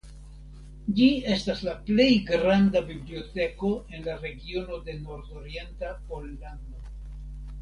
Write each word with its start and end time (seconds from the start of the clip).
Ĝi 0.99 1.09
estas 1.33 1.59
la 1.67 1.75
plej 1.89 2.07
granda 2.31 2.81
biblioteko 2.87 3.71
en 3.99 4.09
la 4.09 4.17
regiono 4.25 4.81
de 4.89 4.97
nordorienta 5.05 5.93
Pollando. 6.09 6.85